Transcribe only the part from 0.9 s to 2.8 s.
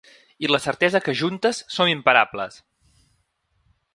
que juntes som imparables.